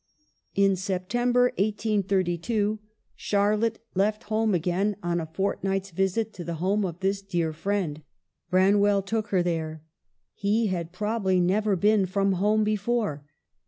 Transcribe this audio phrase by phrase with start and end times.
[0.55, 2.79] In September, 1832,
[3.15, 8.01] Charlotte left home again on a fortnight's visit to the home of this dear friend.
[8.49, 9.83] Branwell took her there.
[10.33, 13.23] He had prob ably never been from home before.